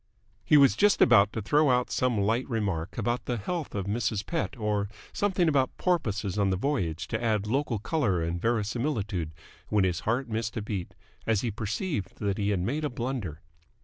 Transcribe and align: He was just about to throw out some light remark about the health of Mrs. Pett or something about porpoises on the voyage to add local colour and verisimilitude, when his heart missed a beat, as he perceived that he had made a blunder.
He 0.43 0.57
was 0.57 0.75
just 0.75 0.99
about 0.99 1.31
to 1.33 1.43
throw 1.43 1.69
out 1.69 1.91
some 1.91 2.17
light 2.17 2.49
remark 2.49 2.97
about 2.97 3.25
the 3.25 3.37
health 3.37 3.75
of 3.75 3.85
Mrs. 3.85 4.25
Pett 4.25 4.57
or 4.57 4.89
something 5.13 5.47
about 5.47 5.77
porpoises 5.77 6.39
on 6.39 6.49
the 6.49 6.57
voyage 6.57 7.07
to 7.09 7.23
add 7.23 7.45
local 7.45 7.77
colour 7.77 8.19
and 8.19 8.41
verisimilitude, 8.41 9.29
when 9.69 9.83
his 9.83 9.99
heart 9.99 10.27
missed 10.27 10.57
a 10.57 10.61
beat, 10.63 10.95
as 11.27 11.41
he 11.41 11.51
perceived 11.51 12.15
that 12.17 12.39
he 12.39 12.49
had 12.49 12.61
made 12.61 12.83
a 12.83 12.89
blunder. 12.89 13.41